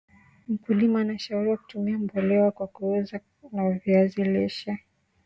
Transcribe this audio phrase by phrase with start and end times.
[0.47, 3.19] mkulima anashauriwa kutumia mbolea kwa kukuza
[3.51, 4.77] wa viazi lishe